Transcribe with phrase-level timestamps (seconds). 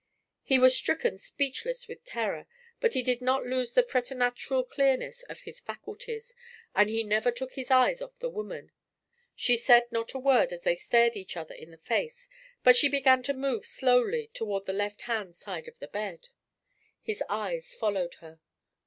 [0.41, 2.47] He was stricken speechless with terror,
[2.79, 6.33] but he did not lose the preternatural clearness of his faculties,
[6.73, 8.71] and he never took his eyes off the woman.
[9.35, 12.27] She said not a word as they stared each other in the face,
[12.63, 16.29] but she began to move slowly toward the left hand side of the bed.
[17.03, 18.39] His eyes followed her.